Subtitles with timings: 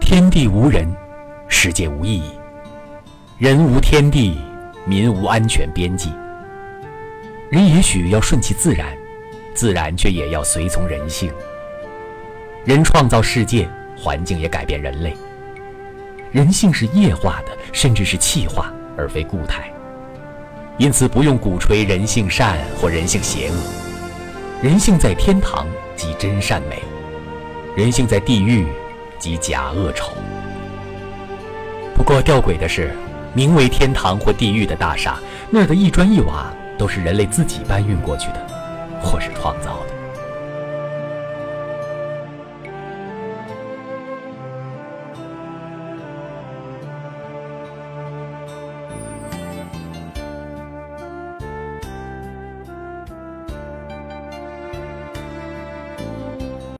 [0.00, 0.86] 天地无人，
[1.48, 2.30] 世界无意义；
[3.38, 4.38] 人无天地，
[4.84, 6.12] 民无安全边际。
[7.50, 8.86] 人也许要顺其自然，
[9.54, 11.32] 自然却也要随从人性。
[12.64, 15.16] 人创造世界，环境也改变人类。
[16.30, 19.72] 人性是液化的，甚至是气化，而非固态。
[20.78, 23.56] 因此，不用鼓吹人性善或人性邪恶。
[24.62, 26.76] 人性在天堂，即真善美；
[27.76, 28.66] 人性在地狱，
[29.18, 30.12] 及假恶丑。
[31.94, 32.94] 不过，吊诡的是，
[33.34, 35.18] 名为天堂或地狱的大厦，
[35.50, 38.46] 那儿的一砖一瓦都是人类自己搬运过去的，
[39.02, 39.94] 或是创造的。